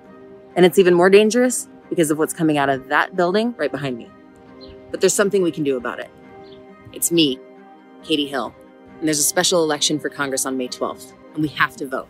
And 0.57 0.65
it's 0.65 0.79
even 0.79 0.95
more 0.95 1.11
dangerous 1.11 1.69
because 1.91 2.11
of 2.11 2.17
what's 2.17 2.33
coming 2.33 2.57
out 2.57 2.71
of 2.71 2.89
that 2.89 3.17
building 3.17 3.55
right 3.59 3.71
behind 3.71 3.99
me. 3.99 4.11
But 4.91 5.01
there's 5.01 5.15
something 5.15 5.43
we 5.43 5.53
can 5.53 5.65
do 5.65 5.77
about 5.77 6.01
it. 6.01 6.11
It's 6.93 7.13
me, 7.13 7.39
Katie 8.03 8.27
Hill, 8.27 8.55
and 8.99 9.09
there's 9.09 9.19
a 9.19 9.25
special 9.25 9.63
election 9.63 9.99
for 9.99 10.09
Congress 10.09 10.47
on 10.47 10.57
May 10.57 10.69
12th, 10.69 11.13
and 11.35 11.43
we 11.43 11.49
have 11.49 11.77
to 11.77 11.87
vote. 11.87 12.09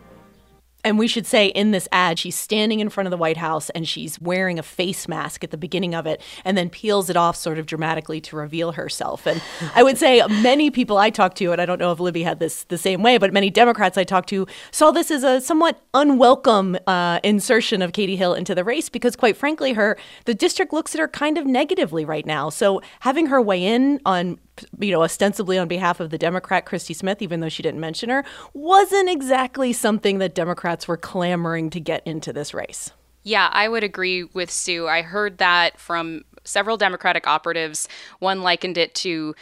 And 0.83 0.97
we 0.97 1.07
should 1.07 1.25
say 1.25 1.47
in 1.47 1.71
this 1.71 1.87
ad, 1.91 2.19
she's 2.19 2.35
standing 2.35 2.79
in 2.79 2.89
front 2.89 3.07
of 3.07 3.11
the 3.11 3.17
White 3.17 3.37
House 3.37 3.69
and 3.71 3.87
she's 3.87 4.19
wearing 4.19 4.57
a 4.57 4.63
face 4.63 5.07
mask 5.07 5.43
at 5.43 5.51
the 5.51 5.57
beginning 5.57 5.93
of 5.93 6.05
it 6.05 6.21
and 6.43 6.57
then 6.57 6.69
peels 6.69 7.09
it 7.09 7.17
off 7.17 7.35
sort 7.35 7.59
of 7.59 7.65
dramatically 7.65 8.19
to 8.21 8.35
reveal 8.35 8.73
herself. 8.73 9.25
And 9.27 9.41
I 9.75 9.83
would 9.83 9.97
say 9.97 10.25
many 10.27 10.71
people 10.71 10.97
I 10.97 11.09
talked 11.09 11.37
to, 11.37 11.51
and 11.51 11.61
I 11.61 11.65
don't 11.65 11.79
know 11.79 11.91
if 11.91 11.99
Libby 11.99 12.23
had 12.23 12.39
this 12.39 12.63
the 12.65 12.77
same 12.77 13.01
way, 13.01 13.17
but 13.17 13.33
many 13.33 13.49
Democrats 13.49 13.97
I 13.97 14.03
talked 14.03 14.29
to 14.29 14.47
saw 14.71 14.91
this 14.91 15.11
as 15.11 15.23
a 15.23 15.41
somewhat 15.41 15.81
unwelcome 15.93 16.77
uh, 16.87 17.19
insertion 17.23 17.81
of 17.81 17.93
Katie 17.93 18.15
Hill 18.15 18.33
into 18.33 18.55
the 18.55 18.63
race 18.63 18.89
because, 18.89 19.15
quite 19.15 19.37
frankly, 19.37 19.73
her 19.73 19.97
the 20.25 20.33
district 20.33 20.73
looks 20.73 20.95
at 20.95 20.99
her 20.99 21.07
kind 21.07 21.37
of 21.37 21.45
negatively 21.45 22.05
right 22.05 22.25
now. 22.25 22.49
So 22.49 22.81
having 23.01 23.27
her 23.27 23.41
weigh 23.41 23.65
in 23.65 23.99
on 24.05 24.39
you 24.79 24.91
know, 24.91 25.03
ostensibly 25.03 25.57
on 25.57 25.67
behalf 25.67 25.99
of 25.99 26.09
the 26.09 26.17
Democrat 26.17 26.65
Christy 26.65 26.93
Smith, 26.93 27.21
even 27.21 27.39
though 27.39 27.49
she 27.49 27.63
didn't 27.63 27.79
mention 27.79 28.09
her, 28.09 28.23
wasn't 28.53 29.09
exactly 29.09 29.73
something 29.73 30.19
that 30.19 30.35
Democrats 30.35 30.70
were 30.87 30.97
clamoring 30.97 31.69
to 31.71 31.79
get 31.79 32.05
into 32.05 32.33
this 32.33 32.53
race. 32.53 32.91
Yeah, 33.23 33.49
I 33.51 33.67
would 33.67 33.83
agree 33.83 34.23
with 34.23 34.49
Sue. 34.49 34.87
I 34.87 35.01
heard 35.01 35.37
that 35.37 35.79
from 35.79 36.23
several 36.43 36.77
Democratic 36.77 37.27
operatives. 37.27 37.87
One 38.19 38.41
likened 38.41 38.77
it 38.77 38.95
to 38.95 39.35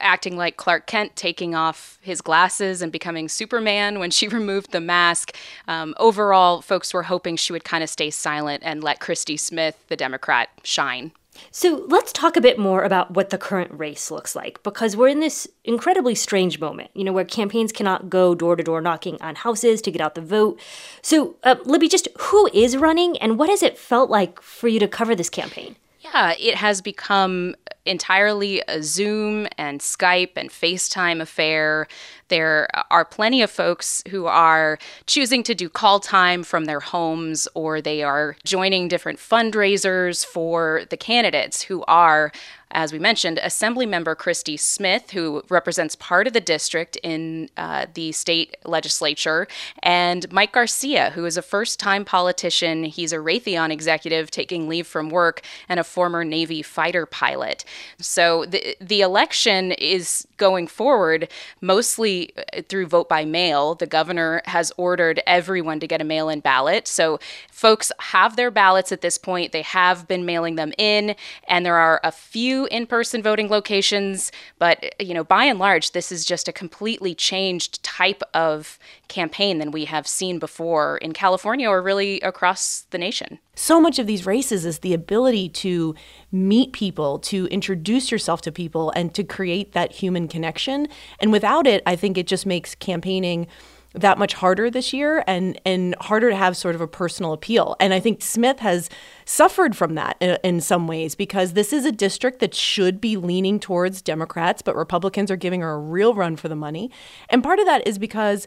acting 0.00 0.36
like 0.36 0.56
Clark 0.56 0.86
Kent, 0.86 1.16
taking 1.16 1.54
off 1.54 1.98
his 2.02 2.20
glasses 2.20 2.82
and 2.82 2.90
becoming 2.90 3.28
Superman 3.28 3.98
when 3.98 4.10
she 4.10 4.28
removed 4.40 4.72
the 4.72 4.80
mask. 4.80 5.34
Um, 5.68 5.94
overall, 5.98 6.60
folks 6.60 6.92
were 6.92 7.04
hoping 7.04 7.36
she 7.36 7.52
would 7.52 7.64
kind 7.64 7.82
of 7.82 7.90
stay 7.90 8.10
silent 8.10 8.62
and 8.64 8.82
let 8.82 9.00
Christy 9.00 9.36
Smith, 9.36 9.76
the 9.88 9.96
Democrat, 9.96 10.50
shine. 10.62 11.12
So 11.50 11.84
let's 11.88 12.12
talk 12.12 12.36
a 12.36 12.40
bit 12.40 12.58
more 12.58 12.82
about 12.82 13.12
what 13.12 13.30
the 13.30 13.38
current 13.38 13.70
race 13.72 14.10
looks 14.10 14.34
like 14.34 14.62
because 14.62 14.96
we're 14.96 15.08
in 15.08 15.20
this 15.20 15.48
incredibly 15.64 16.14
strange 16.14 16.60
moment, 16.60 16.90
you 16.94 17.04
know, 17.04 17.12
where 17.12 17.24
campaigns 17.24 17.72
cannot 17.72 18.10
go 18.10 18.34
door 18.34 18.56
to 18.56 18.62
door 18.62 18.80
knocking 18.80 19.20
on 19.20 19.34
houses 19.36 19.82
to 19.82 19.90
get 19.90 20.00
out 20.00 20.14
the 20.14 20.20
vote. 20.20 20.60
So, 21.02 21.36
uh, 21.42 21.56
Libby, 21.64 21.88
just 21.88 22.08
who 22.18 22.48
is 22.52 22.76
running 22.76 23.16
and 23.18 23.38
what 23.38 23.50
has 23.50 23.62
it 23.62 23.78
felt 23.78 24.10
like 24.10 24.40
for 24.40 24.68
you 24.68 24.80
to 24.80 24.88
cover 24.88 25.14
this 25.14 25.30
campaign? 25.30 25.76
Yeah, 26.04 26.34
it 26.38 26.56
has 26.56 26.82
become 26.82 27.56
entirely 27.86 28.62
a 28.68 28.82
Zoom 28.82 29.46
and 29.56 29.80
Skype 29.80 30.32
and 30.36 30.50
FaceTime 30.50 31.22
affair. 31.22 31.86
There 32.28 32.68
are 32.90 33.06
plenty 33.06 33.40
of 33.40 33.50
folks 33.50 34.02
who 34.10 34.26
are 34.26 34.78
choosing 35.06 35.42
to 35.44 35.54
do 35.54 35.70
call 35.70 36.00
time 36.00 36.42
from 36.42 36.66
their 36.66 36.80
homes 36.80 37.48
or 37.54 37.80
they 37.80 38.02
are 38.02 38.36
joining 38.44 38.88
different 38.88 39.18
fundraisers 39.18 40.26
for 40.26 40.82
the 40.90 40.96
candidates 40.98 41.62
who 41.62 41.84
are 41.88 42.32
as 42.74 42.92
we 42.92 42.98
mentioned, 42.98 43.40
Assemblymember 43.42 44.16
Christy 44.16 44.56
Smith, 44.56 45.12
who 45.12 45.42
represents 45.48 45.94
part 45.94 46.26
of 46.26 46.32
the 46.32 46.40
district 46.40 46.96
in 47.02 47.48
uh, 47.56 47.86
the 47.94 48.12
state 48.12 48.56
legislature, 48.64 49.46
and 49.82 50.30
Mike 50.32 50.52
Garcia, 50.52 51.10
who 51.10 51.24
is 51.24 51.36
a 51.36 51.42
first 51.42 51.78
time 51.78 52.04
politician. 52.04 52.84
He's 52.84 53.12
a 53.12 53.18
Raytheon 53.18 53.70
executive 53.70 54.30
taking 54.30 54.68
leave 54.68 54.86
from 54.86 55.08
work 55.08 55.42
and 55.68 55.78
a 55.78 55.84
former 55.84 56.24
Navy 56.24 56.62
fighter 56.62 57.06
pilot. 57.06 57.64
So 57.98 58.44
the, 58.44 58.76
the 58.80 59.00
election 59.00 59.72
is 59.72 60.26
going 60.36 60.66
forward 60.66 61.28
mostly 61.60 62.32
uh, 62.36 62.62
through 62.68 62.86
vote 62.86 63.08
by 63.08 63.24
mail. 63.24 63.76
The 63.76 63.86
governor 63.86 64.42
has 64.46 64.72
ordered 64.76 65.22
everyone 65.26 65.78
to 65.80 65.86
get 65.86 66.00
a 66.00 66.04
mail 66.04 66.28
in 66.28 66.40
ballot. 66.40 66.88
So 66.88 67.20
folks 67.64 67.90
have 67.98 68.36
their 68.36 68.50
ballots 68.50 68.92
at 68.92 69.00
this 69.00 69.16
point. 69.16 69.52
They 69.52 69.62
have 69.62 70.06
been 70.06 70.26
mailing 70.26 70.56
them 70.56 70.74
in, 70.76 71.16
and 71.48 71.64
there 71.64 71.76
are 71.76 71.98
a 72.04 72.12
few 72.12 72.66
in-person 72.66 73.22
voting 73.22 73.48
locations, 73.48 74.30
but 74.58 75.00
you 75.00 75.14
know, 75.14 75.24
by 75.24 75.44
and 75.44 75.58
large, 75.58 75.92
this 75.92 76.12
is 76.12 76.26
just 76.26 76.46
a 76.46 76.52
completely 76.52 77.14
changed 77.14 77.82
type 77.82 78.22
of 78.34 78.78
campaign 79.08 79.56
than 79.60 79.70
we 79.70 79.86
have 79.86 80.06
seen 80.06 80.38
before 80.38 80.98
in 80.98 81.14
California 81.14 81.66
or 81.66 81.80
really 81.80 82.20
across 82.20 82.82
the 82.90 82.98
nation. 82.98 83.38
So 83.54 83.80
much 83.80 83.98
of 83.98 84.06
these 84.06 84.26
races 84.26 84.66
is 84.66 84.80
the 84.80 84.92
ability 84.92 85.48
to 85.50 85.94
meet 86.30 86.74
people, 86.74 87.18
to 87.20 87.46
introduce 87.46 88.10
yourself 88.10 88.42
to 88.42 88.52
people, 88.52 88.90
and 88.90 89.14
to 89.14 89.24
create 89.24 89.72
that 89.72 89.92
human 89.92 90.28
connection. 90.28 90.86
And 91.18 91.32
without 91.32 91.66
it, 91.66 91.82
I 91.86 91.96
think 91.96 92.18
it 92.18 92.26
just 92.26 92.44
makes 92.44 92.74
campaigning 92.74 93.46
that 93.94 94.18
much 94.18 94.34
harder 94.34 94.70
this 94.70 94.92
year 94.92 95.22
and 95.26 95.58
and 95.64 95.94
harder 96.00 96.30
to 96.30 96.36
have 96.36 96.56
sort 96.56 96.74
of 96.74 96.80
a 96.80 96.86
personal 96.86 97.32
appeal. 97.32 97.76
And 97.78 97.94
I 97.94 98.00
think 98.00 98.22
Smith 98.22 98.58
has 98.58 98.90
suffered 99.24 99.76
from 99.76 99.94
that 99.94 100.16
in, 100.20 100.36
in, 100.42 100.60
some 100.60 100.86
ways 100.86 101.14
because 101.14 101.52
this 101.52 101.72
is 101.72 101.84
a 101.84 101.92
district 101.92 102.40
that 102.40 102.54
should 102.54 103.00
be 103.00 103.16
leaning 103.16 103.60
towards 103.60 104.02
Democrats, 104.02 104.62
but 104.62 104.76
Republicans 104.76 105.30
are 105.30 105.36
giving 105.36 105.60
her 105.60 105.72
a 105.72 105.78
real 105.78 106.14
run 106.14 106.36
for 106.36 106.48
the 106.48 106.56
money. 106.56 106.90
And 107.28 107.42
part 107.42 107.58
of 107.60 107.66
that 107.66 107.86
is 107.86 107.98
because 107.98 108.46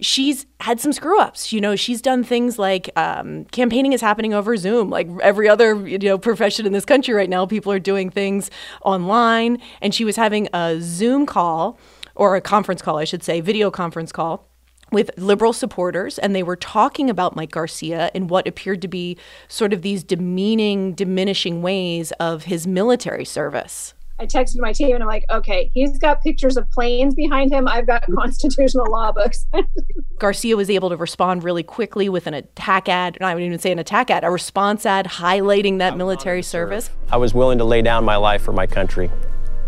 she's 0.00 0.46
had 0.60 0.80
some 0.80 0.92
screw 0.92 1.18
ups. 1.18 1.52
You 1.52 1.60
know, 1.60 1.76
she's 1.76 2.02
done 2.02 2.22
things 2.22 2.58
like 2.58 2.90
um, 2.96 3.44
campaigning 3.46 3.92
is 3.92 4.00
happening 4.00 4.34
over 4.34 4.56
Zoom, 4.56 4.90
like 4.90 5.08
every 5.22 5.48
other 5.48 5.88
you 5.88 5.98
know 5.98 6.18
profession 6.18 6.66
in 6.66 6.72
this 6.72 6.84
country 6.84 7.14
right 7.14 7.30
now. 7.30 7.46
People 7.46 7.72
are 7.72 7.78
doing 7.78 8.10
things 8.10 8.50
online, 8.82 9.58
and 9.80 9.94
she 9.94 10.04
was 10.04 10.16
having 10.16 10.48
a 10.52 10.76
Zoom 10.80 11.24
call 11.24 11.78
or 12.14 12.36
a 12.36 12.40
conference 12.40 12.82
call, 12.82 12.98
I 12.98 13.04
should 13.04 13.22
say, 13.22 13.40
video 13.40 13.70
conference 13.70 14.12
call 14.12 14.48
with 14.92 15.10
liberal 15.16 15.52
supporters, 15.52 16.18
and 16.18 16.34
they 16.34 16.42
were 16.42 16.56
talking 16.56 17.10
about 17.10 17.36
Mike 17.36 17.50
Garcia 17.50 18.10
in 18.14 18.28
what 18.28 18.46
appeared 18.46 18.82
to 18.82 18.88
be 18.88 19.16
sort 19.48 19.72
of 19.72 19.82
these 19.82 20.04
demeaning, 20.04 20.94
diminishing 20.94 21.62
ways 21.62 22.12
of 22.12 22.44
his 22.44 22.66
military 22.66 23.24
service. 23.24 23.94
I 24.16 24.26
texted 24.26 24.58
my 24.58 24.72
team 24.72 24.94
and 24.94 25.02
I'm 25.02 25.08
like, 25.08 25.24
okay, 25.28 25.70
he's 25.74 25.98
got 25.98 26.22
pictures 26.22 26.56
of 26.56 26.70
planes 26.70 27.16
behind 27.16 27.52
him. 27.52 27.66
I've 27.66 27.86
got 27.86 28.04
constitutional 28.14 28.86
law 28.88 29.10
books. 29.10 29.46
Garcia 30.18 30.56
was 30.56 30.70
able 30.70 30.88
to 30.90 30.96
respond 30.96 31.42
really 31.42 31.64
quickly 31.64 32.08
with 32.08 32.28
an 32.28 32.34
attack 32.34 32.88
ad. 32.88 33.16
and 33.16 33.26
I 33.26 33.34
wouldn't 33.34 33.48
even 33.48 33.58
say 33.58 33.72
an 33.72 33.80
attack 33.80 34.10
ad, 34.10 34.22
a 34.22 34.30
response 34.30 34.86
ad 34.86 35.06
highlighting 35.06 35.78
that 35.78 35.96
military 35.96 36.42
service. 36.42 36.90
I 37.10 37.16
was 37.16 37.34
willing 37.34 37.58
to 37.58 37.64
lay 37.64 37.82
down 37.82 38.04
my 38.04 38.16
life 38.16 38.42
for 38.42 38.52
my 38.52 38.66
country. 38.66 39.10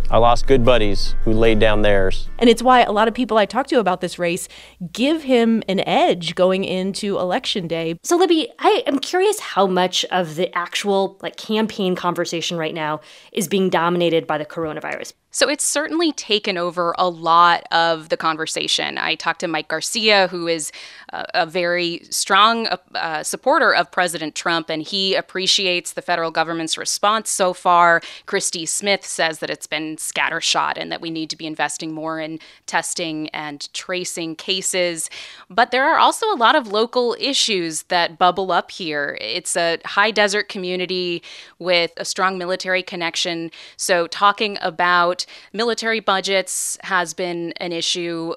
I 0.08 0.18
lost 0.18 0.46
good 0.46 0.64
buddies 0.64 1.16
who 1.25 1.32
laid 1.32 1.58
down 1.58 1.82
theirs. 1.82 2.28
And 2.38 2.48
it's 2.48 2.62
why 2.62 2.82
a 2.82 2.92
lot 2.92 3.08
of 3.08 3.14
people 3.14 3.38
I 3.38 3.46
talk 3.46 3.66
to 3.68 3.80
about 3.80 4.00
this 4.00 4.18
race 4.18 4.46
give 4.92 5.25
him 5.25 5.64
an 5.68 5.80
edge 5.80 6.36
going 6.36 6.64
into 6.64 7.18
election 7.18 7.66
day. 7.66 7.98
So 8.04 8.16
Libby, 8.16 8.48
I 8.60 8.84
am 8.86 9.00
curious 9.00 9.40
how 9.40 9.66
much 9.66 10.04
of 10.06 10.36
the 10.36 10.56
actual 10.56 11.18
like 11.22 11.36
campaign 11.36 11.96
conversation 11.96 12.56
right 12.56 12.75
now 12.75 13.00
is 13.32 13.48
being 13.48 13.68
dominated 13.68 14.26
by 14.26 14.38
the 14.38 14.46
coronavirus. 14.46 15.12
So 15.36 15.50
it's 15.50 15.66
certainly 15.66 16.12
taken 16.12 16.56
over 16.56 16.94
a 16.96 17.10
lot 17.10 17.64
of 17.70 18.08
the 18.08 18.16
conversation. 18.16 18.96
I 18.96 19.16
talked 19.16 19.40
to 19.40 19.48
Mike 19.48 19.68
Garcia, 19.68 20.28
who 20.28 20.48
is 20.48 20.72
a, 21.12 21.26
a 21.34 21.46
very 21.46 22.00
strong 22.08 22.68
uh, 22.68 22.78
uh, 22.94 23.22
supporter 23.22 23.74
of 23.74 23.90
President 23.90 24.34
Trump, 24.34 24.70
and 24.70 24.80
he 24.80 25.14
appreciates 25.14 25.92
the 25.92 26.00
federal 26.00 26.30
government's 26.30 26.78
response 26.78 27.28
so 27.28 27.52
far. 27.52 28.00
Christy 28.24 28.64
Smith 28.64 29.04
says 29.04 29.40
that 29.40 29.50
it's 29.50 29.66
been 29.66 29.96
scattershot 29.96 30.72
and 30.76 30.90
that 30.90 31.02
we 31.02 31.10
need 31.10 31.28
to 31.28 31.36
be 31.36 31.46
investing 31.46 31.92
more 31.92 32.18
in 32.18 32.38
testing 32.64 33.28
and 33.28 33.70
tracing 33.74 34.36
cases. 34.36 35.10
But 35.50 35.70
there 35.70 35.84
are 35.84 35.98
also 35.98 36.32
a 36.32 36.40
lot 36.40 36.56
of 36.56 36.68
local 36.68 37.14
issues 37.20 37.82
that 37.88 38.16
bubble 38.16 38.52
up 38.52 38.70
here. 38.70 39.18
It's 39.20 39.54
a 39.54 39.80
high 39.84 40.12
desert 40.12 40.48
community 40.48 41.22
with 41.58 41.92
a 41.98 42.06
strong 42.06 42.38
military 42.38 42.82
connection. 42.82 43.50
So 43.76 44.06
talking 44.06 44.56
about 44.62 45.25
military 45.52 46.00
budgets 46.00 46.78
has 46.83 47.14
been 47.14 47.52
an 47.56 47.73
issue. 47.73 48.35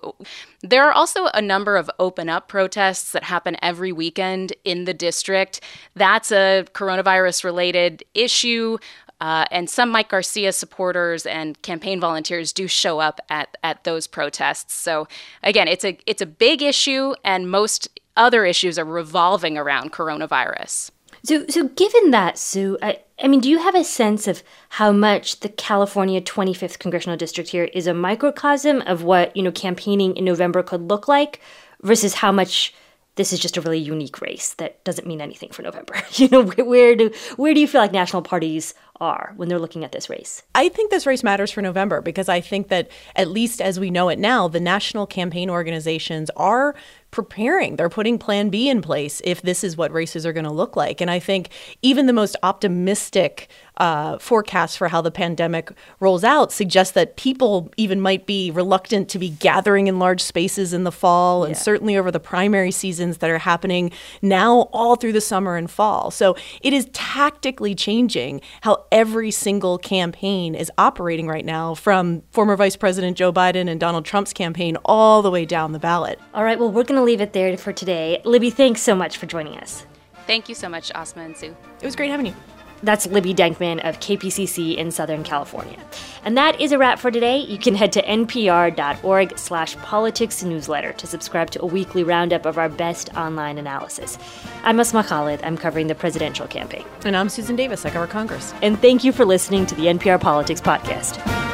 There 0.61 0.83
are 0.83 0.93
also 0.93 1.25
a 1.27 1.41
number 1.41 1.77
of 1.77 1.89
open 1.99 2.29
up 2.29 2.47
protests 2.47 3.11
that 3.11 3.23
happen 3.23 3.57
every 3.61 3.91
weekend 3.91 4.53
in 4.63 4.85
the 4.85 4.93
district. 4.93 5.61
That's 5.95 6.31
a 6.31 6.65
coronavirus 6.73 7.43
related 7.43 8.03
issue. 8.13 8.77
Uh, 9.21 9.45
and 9.51 9.69
some 9.69 9.89
Mike 9.89 10.09
Garcia 10.09 10.53
supporters 10.53 11.25
and 11.25 11.61
campaign 11.61 11.99
volunteers 11.99 12.53
do 12.53 12.67
show 12.67 12.99
up 12.99 13.19
at, 13.29 13.57
at 13.63 13.83
those 13.83 14.07
protests. 14.07 14.73
So 14.73 15.07
again, 15.43 15.67
it's 15.67 15.83
a 15.83 15.97
it's 16.05 16.21
a 16.21 16.25
big 16.25 16.61
issue, 16.61 17.15
and 17.25 17.51
most 17.51 17.99
other 18.15 18.45
issues 18.45 18.79
are 18.79 18.85
revolving 18.85 19.57
around 19.57 19.91
coronavirus. 19.91 20.91
So, 21.23 21.45
so 21.47 21.67
given 21.67 22.11
that, 22.11 22.37
Sue, 22.37 22.77
I 23.21 23.27
mean, 23.27 23.41
do 23.41 23.49
you 23.49 23.59
have 23.59 23.75
a 23.75 23.83
sense 23.83 24.27
of 24.27 24.43
how 24.69 24.91
much 24.91 25.41
the 25.41 25.49
California 25.49 26.21
25th 26.21 26.79
congressional 26.79 27.17
district 27.17 27.49
here 27.49 27.65
is 27.65 27.87
a 27.87 27.93
microcosm 27.93 28.81
of 28.81 29.03
what 29.03 29.35
you 29.35 29.43
know 29.43 29.51
campaigning 29.51 30.15
in 30.15 30.25
November 30.25 30.63
could 30.63 30.89
look 30.89 31.07
like, 31.07 31.41
versus 31.81 32.15
how 32.15 32.31
much 32.31 32.73
this 33.15 33.33
is 33.33 33.39
just 33.39 33.57
a 33.57 33.61
really 33.61 33.79
unique 33.79 34.21
race 34.21 34.53
that 34.53 34.81
doesn't 34.85 35.07
mean 35.07 35.19
anything 35.19 35.49
for 35.51 35.61
November? 35.61 35.95
You 36.13 36.29
know, 36.29 36.43
where 36.43 36.95
do 36.95 37.11
where 37.35 37.53
do 37.53 37.59
you 37.59 37.67
feel 37.67 37.81
like 37.81 37.91
national 37.91 38.21
parties 38.21 38.73
are 39.01 39.33
when 39.37 39.47
they're 39.49 39.59
looking 39.59 39.83
at 39.83 39.91
this 39.91 40.09
race? 40.09 40.43
I 40.55 40.69
think 40.69 40.91
this 40.91 41.05
race 41.05 41.23
matters 41.23 41.51
for 41.51 41.61
November 41.61 42.01
because 42.01 42.29
I 42.29 42.41
think 42.41 42.67
that, 42.69 42.89
at 43.15 43.29
least 43.29 43.61
as 43.61 43.79
we 43.79 43.89
know 43.89 44.09
it 44.09 44.19
now, 44.19 44.47
the 44.47 44.59
national 44.59 45.07
campaign 45.07 45.49
organizations 45.49 46.29
are 46.35 46.75
preparing. 47.11 47.75
They're 47.75 47.89
putting 47.89 48.17
plan 48.17 48.49
B 48.49 48.69
in 48.69 48.81
place 48.81 49.21
if 49.23 49.41
this 49.41 49.63
is 49.63 49.75
what 49.75 49.91
races 49.91 50.25
are 50.25 50.33
going 50.33 50.45
to 50.45 50.51
look 50.51 50.75
like. 50.75 51.01
And 51.01 51.09
I 51.09 51.19
think 51.19 51.49
even 51.81 52.05
the 52.05 52.13
most 52.13 52.35
optimistic 52.43 53.49
uh, 53.79 54.17
forecasts 54.17 54.75
for 54.75 54.89
how 54.89 55.01
the 55.01 55.11
pandemic 55.11 55.71
rolls 55.99 56.23
out 56.23 56.51
suggest 56.51 56.93
that 56.93 57.15
people 57.15 57.71
even 57.77 58.01
might 58.01 58.25
be 58.25 58.51
reluctant 58.51 59.09
to 59.09 59.19
be 59.19 59.29
gathering 59.29 59.87
in 59.87 59.99
large 59.99 60.21
spaces 60.21 60.73
in 60.73 60.83
the 60.83 60.91
fall 60.91 61.43
and 61.43 61.55
certainly 61.55 61.97
over 61.97 62.11
the 62.11 62.19
primary 62.19 62.71
seasons 62.71 63.19
that 63.19 63.29
are 63.29 63.37
happening 63.37 63.91
now 64.21 64.61
all 64.73 64.95
through 64.95 65.13
the 65.13 65.21
summer 65.21 65.55
and 65.55 65.71
fall. 65.71 66.11
So 66.11 66.35
it 66.61 66.73
is 66.73 66.87
tactically 66.93 67.75
changing 67.75 68.41
how 68.61 68.85
every 68.91 69.31
single 69.31 69.77
campaign 69.77 70.55
is 70.55 70.71
operating 70.77 71.27
right 71.27 71.45
now 71.45 71.73
from 71.73 72.23
former 72.31 72.55
Vice 72.55 72.75
President 72.75 73.17
Joe 73.17 73.31
Biden 73.31 73.69
and 73.69 73.79
Donald 73.79 74.05
Trump's 74.05 74.33
campaign 74.33 74.77
all 74.85 75.21
the 75.21 75.31
way 75.31 75.45
down 75.45 75.71
the 75.71 75.79
ballot. 75.79 76.19
All 76.33 76.43
right, 76.43 76.59
well, 76.59 76.71
we're 76.71 76.83
going 76.83 76.99
to 76.99 77.03
leave 77.03 77.21
it 77.21 77.33
there 77.33 77.55
for 77.57 77.71
today. 77.71 78.21
Libby, 78.25 78.49
thanks 78.49 78.81
so 78.81 78.95
much 78.95 79.17
for 79.17 79.25
joining 79.25 79.57
us. 79.57 79.85
Thank 80.27 80.49
you 80.49 80.55
so 80.55 80.69
much, 80.69 80.91
Asma 80.91 81.23
and 81.23 81.35
Sue. 81.35 81.55
It 81.81 81.85
was 81.85 81.95
great 81.95 82.11
having 82.11 82.27
you. 82.27 82.35
That's 82.83 83.05
Libby 83.07 83.33
Denkmann 83.33 83.87
of 83.87 83.99
KPCC 83.99 84.77
in 84.77 84.91
Southern 84.91 85.23
California. 85.23 85.77
And 86.23 86.37
that 86.37 86.59
is 86.59 86.71
a 86.71 86.77
wrap 86.77 86.99
for 86.99 87.11
today. 87.11 87.37
You 87.37 87.57
can 87.57 87.75
head 87.75 87.91
to 87.93 88.03
npr.org 88.03 89.37
slash 89.37 89.75
politics 89.77 90.43
newsletter 90.43 90.93
to 90.93 91.07
subscribe 91.07 91.49
to 91.51 91.61
a 91.61 91.65
weekly 91.65 92.03
roundup 92.03 92.45
of 92.45 92.57
our 92.57 92.69
best 92.69 93.13
online 93.15 93.57
analysis. 93.57 94.17
I'm 94.63 94.79
Asma 94.79 95.03
Khalid. 95.03 95.41
I'm 95.43 95.57
covering 95.57 95.87
the 95.87 95.95
presidential 95.95 96.47
campaign. 96.47 96.85
And 97.05 97.15
I'm 97.15 97.29
Susan 97.29 97.55
Davis. 97.55 97.85
I 97.85 97.89
cover 97.89 98.07
Congress. 98.07 98.53
And 98.61 98.79
thank 98.79 99.03
you 99.03 99.11
for 99.11 99.25
listening 99.25 99.65
to 99.67 99.75
the 99.75 99.83
NPR 99.87 100.19
Politics 100.19 100.61
Podcast. 100.61 101.48